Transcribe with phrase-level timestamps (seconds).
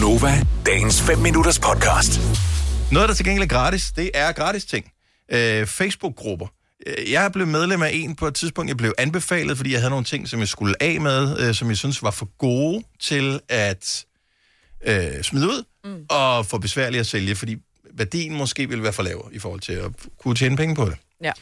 [0.00, 2.20] Gunova, dagens 5 minutters podcast.
[2.92, 4.92] Noget, der til gengæld er gratis, det er gratis ting.
[5.32, 6.46] Øh, Facebook-grupper.
[6.86, 9.90] Øh, Jeg blev medlem af en på et tidspunkt, jeg blev anbefalet, fordi jeg havde
[9.90, 13.40] nogle ting, som jeg skulle af med, øh, som jeg synes var for gode til
[13.48, 14.04] at
[14.86, 16.06] øh, smide ud, mm.
[16.10, 17.56] og for besværligt at sælge, fordi
[17.94, 20.96] værdien måske ville være for lav i forhold til at kunne tjene penge på det.
[21.22, 21.32] Ja.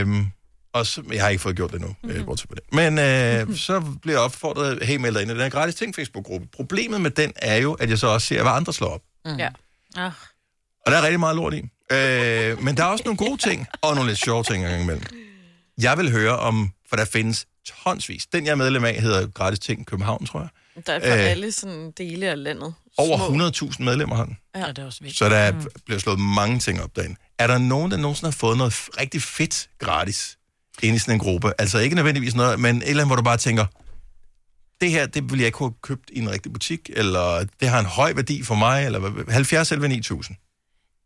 [0.00, 0.26] Øhm,
[0.78, 2.24] og så, jeg har ikke fået gjort det nu, mm-hmm.
[2.24, 2.64] bortset på det.
[2.72, 5.94] Men øh, så bliver jeg opfordret, hey, meld dig ind i den her gratis ting
[5.94, 6.46] Facebook-gruppe.
[6.56, 9.02] Problemet med den er jo, at jeg så også ser, hvad andre slår op.
[9.38, 9.48] Ja.
[9.96, 10.12] Ah.
[10.86, 11.62] Og der er rigtig meget lort i.
[11.92, 15.04] Øh, men der er også nogle gode ting, og nogle lidt sjove ting engang imellem.
[15.80, 17.46] Jeg vil høre om, for der findes
[17.84, 18.26] tonsvis.
[18.26, 20.48] Den, jeg er medlem af, hedder Gratis Ting København, tror jeg.
[20.86, 21.30] Der er for Øh.
[21.30, 22.74] alle sådan dele af landet.
[22.98, 23.68] Over Små.
[23.70, 24.38] 100.000 medlemmer har den.
[24.56, 25.18] Ja, det er også vigtigt.
[25.18, 25.66] Så der mm.
[25.84, 27.16] bliver slået mange ting op derinde.
[27.38, 30.38] Er der nogen, der nogensinde har fået noget rigtig fedt gratis
[30.82, 31.52] ind i sådan en gruppe?
[31.58, 33.66] Altså ikke nødvendigvis noget, men et eller andet, hvor du bare tænker,
[34.80, 37.80] det her, det ville jeg ikke have købt i en rigtig butik, eller det har
[37.80, 40.36] en høj værdi for mig, eller hvad- 70 eller 9000.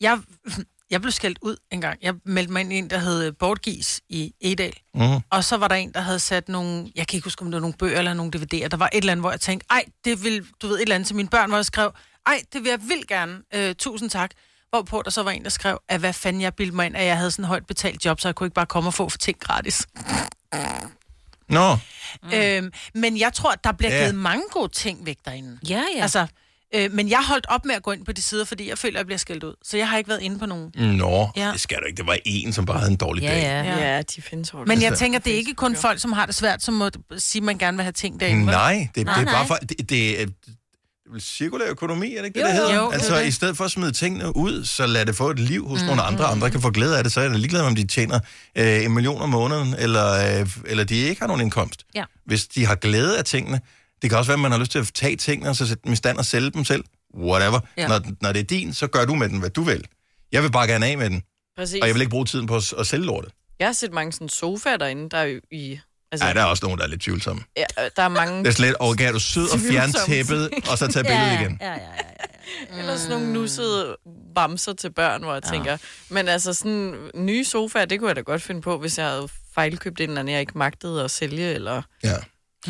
[0.00, 0.18] Jeg,
[0.90, 1.98] jeg blev skældt ud en gang.
[2.02, 4.72] Jeg meldte mig ind i en, der hed Bortgis i Edal.
[4.94, 5.00] Mm.
[5.30, 7.54] Og så var der en, der havde sat nogle, jeg kan ikke huske, om det
[7.54, 8.68] var nogle bøger eller nogle DVD'er.
[8.68, 10.94] Der var et eller andet, hvor jeg tænkte, ej, det vil, du ved, et eller
[10.94, 11.92] andet til mine børn, hvor jeg skrev,
[12.26, 14.30] ej, det vil jeg vildt gerne, øh, tusind tak.
[14.70, 17.04] Hvorpå der så var en, der skrev, at hvad fanden jeg bildte mig ind, at
[17.06, 19.08] jeg havde sådan et højt betalt job, så jeg kunne ikke bare komme og få
[19.08, 19.86] for ting gratis.
[21.48, 21.76] Nå,
[22.22, 22.28] Mm.
[22.34, 24.00] Øhm, men jeg tror, at der bliver Ja.
[24.00, 25.58] givet mange gode ting væk derinde.
[25.68, 26.02] Ja, ja.
[26.02, 26.26] Altså,
[26.74, 28.94] øh, men jeg holdt op med at gå ind på de sider, fordi jeg føler,
[28.94, 29.54] at jeg bliver skældt ud.
[29.64, 30.72] Så jeg har ikke været inde på nogen.
[30.76, 31.50] Nå, ja.
[31.52, 31.96] Det skal du ikke.
[31.96, 33.42] Det var en, som bare havde en dårlig ja, dag.
[33.42, 33.62] ja.
[33.62, 33.94] Ja.
[33.94, 34.68] Ja, de findes hårdt.
[34.68, 36.90] Men jeg Altså- tænker, det er ikke kun folk, som har det svært, som må
[37.18, 38.44] sige, at man gerne vil have ting derinde.
[38.44, 39.46] Nej, det, Nej, det er bare nej.
[39.46, 39.54] for...
[39.54, 40.34] Det, det,
[41.12, 42.74] vel cirkulær økonomi, er det ikke det, Jo, det hedder?
[42.74, 43.26] jo, det altså, det.
[43.26, 45.86] i stedet for at smide tingene ud, så lad det få et liv hos mm,
[45.86, 46.24] nogle andre.
[46.24, 48.20] Andre kan få glæde af det, så er da ligeglad med, om de tjener
[48.58, 51.84] øh, en million om måneden, eller, øh, eller de ikke har nogen indkomst.
[51.94, 52.04] Ja.
[52.26, 53.60] Hvis de har glæde af tingene,
[54.02, 55.82] det kan også være, at man har lyst til at tage tingene, og så sætte
[55.84, 56.84] dem i stand og sælge dem selv.
[57.18, 57.60] Whatever.
[57.76, 57.88] Ja.
[57.88, 59.84] Når, når det er din, så gør du med den, hvad du vil.
[60.32, 61.22] Jeg vil bare gerne af med den,
[61.56, 61.78] Præcis.
[61.82, 63.32] og jeg vil ikke bruge tiden på at, at sælge lortet.
[63.58, 65.78] Jeg har set mange sådan sofaer derinde, der er i...
[66.12, 67.42] Altså, Nej, der er også nogen, der er lidt tvivlsomme.
[67.56, 67.64] ja,
[67.96, 68.38] der er mange...
[68.38, 71.40] Det er slet, og er du sød og fjerne tæppet, og så tage billedet ja,
[71.40, 71.58] igen.
[71.60, 71.78] Ja, ja, ja,
[72.72, 72.78] ja.
[72.78, 73.96] Eller sådan nogle nussede
[74.34, 75.50] bamser til børn, hvor jeg ja.
[75.50, 75.76] tænker...
[76.08, 79.28] Men altså sådan nye sofaer, det kunne jeg da godt finde på, hvis jeg havde
[79.54, 81.82] fejlkøbt en eller anden, jeg ikke magtede at sælge, eller...
[82.04, 82.14] Ja.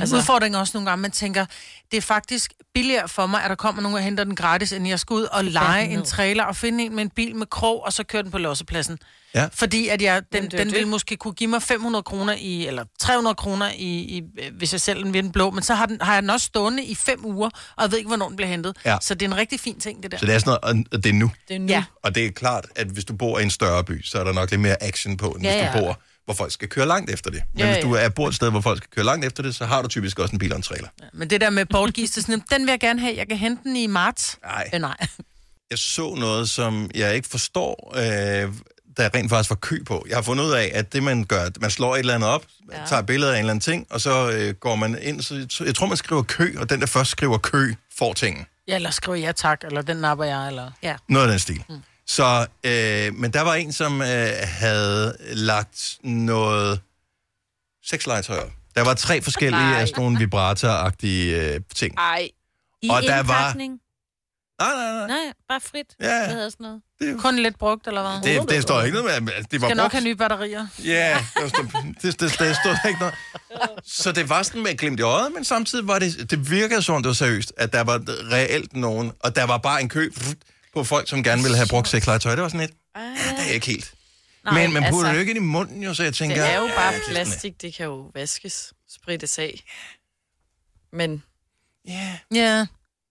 [0.00, 1.46] Altså, Altså- Udfordringen også nogle gange, man tænker,
[1.90, 4.88] det er faktisk billigere for mig, at der kommer nogen og henter den gratis, end
[4.88, 7.84] jeg skal ud og lege en trailer og finde en med en bil med krog,
[7.86, 8.98] og så køre den på lossepladsen.
[9.34, 9.48] Ja.
[9.52, 10.72] Fordi at jeg, den, den det.
[10.72, 14.22] vil måske kunne give mig 500 kroner i, eller 300 kroner i, i,
[14.58, 16.46] hvis jeg sælger den ved den blå, men så har, den, har jeg den også
[16.46, 18.76] stående i fem uger, og jeg ved ikke, hvornår den bliver hentet.
[18.84, 18.96] Ja.
[19.00, 20.18] Så det er en rigtig fin ting, det der.
[20.18, 21.30] Så det er sådan noget, og det er nu.
[21.48, 21.66] Det er nu.
[21.66, 21.84] Ja.
[22.02, 24.32] Og det er klart, at hvis du bor i en større by, så er der
[24.32, 25.84] nok lidt mere action på, end Ja, hvis du ja.
[25.84, 27.42] bor, hvor folk skal køre langt efter det.
[27.52, 28.02] Men Ja, hvis du ja.
[28.04, 30.18] er bor et sted, hvor folk skal køre langt efter det, så har du typisk
[30.18, 30.88] også en bil og en trailer.
[31.12, 33.76] Men det der med er sådan, den vil jeg gerne have, jeg kan hente den
[33.76, 34.38] i marts.
[34.44, 34.70] Nej.
[34.74, 34.96] Øh, nej.
[35.70, 38.52] Jeg så noget, som jeg ikke forstår, øh,
[38.96, 40.06] der rent faktisk var kø på.
[40.08, 42.44] Jeg har fundet ud af, at det man gør, man slår et eller andet op,
[42.72, 42.86] ja.
[42.86, 45.64] tager et billede af en eller anden ting, og så øh, går man ind, så
[45.64, 48.46] jeg tror, man skriver kø, og den, der først skriver kø, får tingen.
[48.68, 50.70] Ja, eller skriver ja tak, eller den napper jeg, eller...
[50.82, 50.96] ja.
[51.08, 51.64] Noget af den stil.
[51.68, 51.82] Mm.
[52.06, 56.80] Så, øh, men der var en, som øh, havde lagt noget
[57.84, 58.50] sexlegetøj op.
[58.74, 59.80] Der var tre forskellige Nej.
[59.80, 61.94] af sådan nogle vibrator-agtige øh, ting.
[61.98, 62.28] Ej,
[62.82, 63.54] I Og der var-?
[63.54, 65.06] Nej, nej, nej.
[65.06, 65.86] Nej, bare frit.
[66.00, 66.06] Ja.
[66.18, 66.80] Hvad hedder sådan noget?
[67.00, 68.40] Det, Kun lidt brugt, eller hvad?
[68.40, 69.92] det, det står ikke noget med, det var skal nok brugt.
[69.92, 70.66] have nye batterier.
[70.84, 71.64] Ja, det, stod,
[72.02, 73.14] det, det, det stod der ikke noget.
[73.84, 77.02] Så det var sådan med glimt i øjet, men samtidig var det, det virkede som,
[77.02, 78.00] det var seriøst, at der var
[78.32, 80.10] reelt nogen, og der var bare en kø
[80.74, 82.34] på folk, som gerne ville have brugt sexlegetøj.
[82.34, 83.02] Det var sådan lidt, Ej,
[83.38, 83.94] det er ikke helt.
[84.44, 86.36] Nej, men man putter altså- det jo ikke ind i munden, jo, så jeg tænker...
[86.36, 89.60] det er jo bare ja, det er sådan, plastik, det kan jo vaskes, sprittes af.
[90.92, 91.22] Men
[91.88, 92.66] Ja, Ja,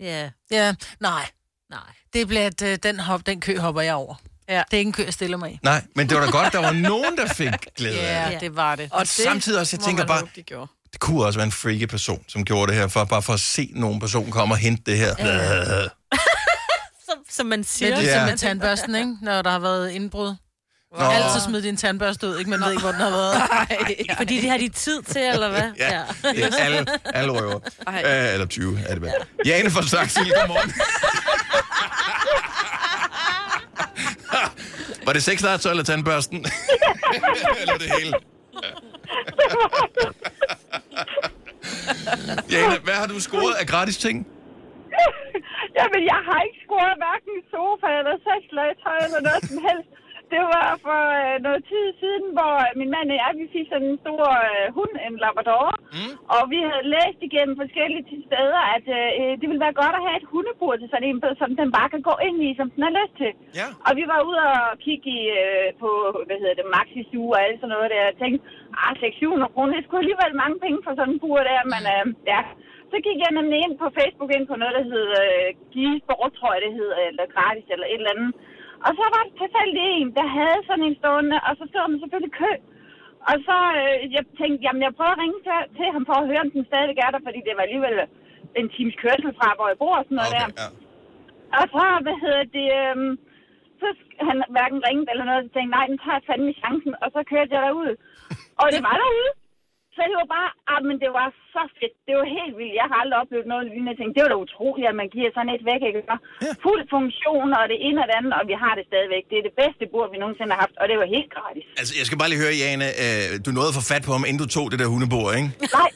[0.00, 1.26] Ja, ja, nej.
[1.70, 1.80] nej.
[2.12, 4.14] Det bliver, at øh, den, hop, den kø hopper jeg over.
[4.48, 4.62] Ja.
[4.70, 5.58] Det er ikke en kø, jeg stiller mig i.
[5.62, 8.34] Nej, men det var da godt, der var nogen, der fik glæde af det.
[8.34, 8.88] Ja, det var det.
[8.92, 10.70] og det samtidig også, jeg tænker bare- håbe, de gjorde.
[10.92, 13.40] Det kunne også være en freaky person, som gjorde det her, for, bare for at
[13.40, 15.14] se nogen person komme og hente det her.
[15.18, 15.86] Ja.
[17.38, 17.88] Som, man Det siger.
[17.88, 18.00] er Ja.
[18.02, 19.16] ligesom med tandbørsten, ikke?
[19.22, 20.34] Når der har været indbrud.
[20.98, 21.04] Nå.
[21.04, 22.50] Altid smid din tandbørste ud, ikke?
[22.50, 23.42] Man ved ikke, hvor den har været.
[24.18, 25.70] Fordi det har de tid til, eller hvad?
[25.78, 27.60] Ja, ja alle, alle røver.
[27.86, 28.02] Ej.
[28.06, 29.12] Æ, eller 20 er det vel.
[29.46, 30.72] Jane fra Saxil, godmorgen.
[35.06, 36.36] Var det sexlegetøj eller tandbørsten?
[37.60, 38.12] eller det hele?
[42.50, 44.26] Jane, hvad har du scoret af gratis ting?
[45.78, 49.90] Jamen, jeg har ikke scoret hverken sofa eller sexlegetøj eller noget som helst.
[50.34, 53.90] Det var for øh, noget tid siden, hvor min mand og jeg, vi fik sådan
[53.92, 55.68] en stor øh, hund, en labrador.
[55.96, 56.12] Mm.
[56.34, 60.18] Og vi havde læst igennem forskellige steder, at øh, det ville være godt at have
[60.20, 62.94] et hundebur til sådan en, som den bare kan gå ind i, som den har
[63.00, 63.32] lyst til.
[63.60, 63.66] Ja.
[63.86, 65.90] Og vi var ude og kigge i, øh, på,
[66.26, 68.02] hvad hedder det, Maxi Zoo og alt sådan noget der.
[68.08, 68.42] Jeg tænkte,
[68.84, 72.04] ah, 600 kroner, det skulle alligevel mange penge for sådan en bur der, men øh,
[72.34, 72.42] ja.
[72.90, 76.32] Så gik jeg nemlig ind på Facebook ind på noget, der hed øh, Give Sport,
[76.38, 78.32] tror jeg det hed, eller gratis, eller et eller andet.
[78.86, 82.00] Og så var det tilfældigt en, der havde sådan en stående, og så stod man
[82.00, 82.52] selvfølgelig kø.
[83.30, 86.28] Og så øh, jeg tænkte, jamen jeg prøver at ringe til, til ham for at
[86.30, 87.96] høre, om den stadig er der, fordi det var alligevel
[88.60, 90.62] en times kørsel fra, hvor jeg bor og sådan noget Okay, der.
[90.62, 90.68] ja.
[91.58, 93.12] Og så, hvad hedder det, øhm,
[93.80, 93.86] så
[94.28, 97.52] han hverken ringede eller noget, så tænkte nej, den tager fandme chancen, og så kørte
[97.54, 97.92] jeg derud.
[98.60, 99.30] Og det var derude.
[99.98, 101.94] Så det var bare, ah, men det var så fedt.
[102.08, 102.74] Det var helt vildt.
[102.80, 103.90] Jeg har aldrig oplevet noget lignende.
[103.92, 106.00] Jeg tænkte, det var da utroligt, at man giver sådan et væk, ikke?
[106.10, 106.16] Ja.
[106.66, 109.24] Fuld funktion, og det ene og det andet, og vi har det stadigvæk.
[109.30, 111.64] Det er det bedste bord, vi nogensinde har haft, og det var helt gratis.
[111.80, 114.22] Altså, jeg skal bare lige høre, Jane, øh, du nåede at få fat på ham,
[114.28, 115.48] inden du tog det der hundebord, ikke?
[115.78, 115.90] Nej,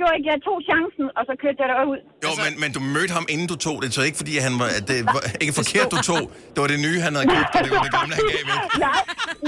[0.00, 0.28] gjorde ikke.
[0.34, 1.98] Jeg tog chancen, og så kørte jeg derud.
[2.24, 2.40] Jo, altså...
[2.44, 4.84] men, men du mødte ham, inden du tog det, så ikke fordi han var, at
[4.90, 6.22] det var ikke forkert, du tog.
[6.52, 8.60] Det var det nye, han havde købt, og det var det gamle, han gav væk.
[8.88, 9.00] nej,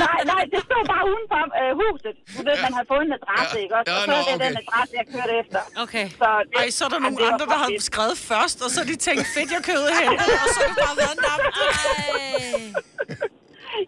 [0.05, 2.15] nej, nej, det stod bare uden for øh, huset.
[2.37, 3.63] Du ved, man har fået en adresse, Ja.
[3.65, 3.89] ikke også?
[3.91, 4.63] Ja, Og så nå, er det den okay.
[4.65, 5.61] adresse, jeg kørte efter.
[5.85, 6.07] Okay.
[6.21, 8.77] Så, det, Ej, så er der nogle andre, der for har skrevet først, og så
[8.83, 11.45] har de tænkt, fedt, jeg købte hentet, og så er det bare været namt.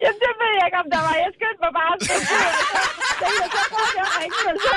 [0.03, 1.15] Jamen, det ved jeg ikke, om der var.
[1.25, 1.95] Jeg skyndte mig bare.
[2.09, 3.61] Så så
[3.97, 4.75] så ringe, men så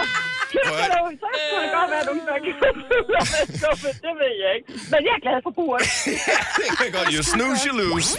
[0.51, 1.13] kigger Prøv at- der ud.
[1.21, 2.53] Så kunne det godt være, at nogen der kan
[4.05, 4.67] Det ved jeg ikke.
[4.91, 5.83] Men jeg er glad for buret.
[6.59, 7.07] det kan godt.
[7.15, 8.09] You snooze, you lose.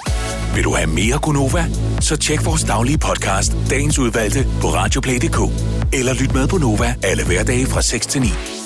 [0.55, 1.64] Vil du have mere Gunova?
[2.00, 5.40] Så tjek vores daglige podcast, dagens udvalgte, på radioplay.dk.
[5.99, 8.57] Eller lyt med på Nova alle hverdage fra 6 til 9.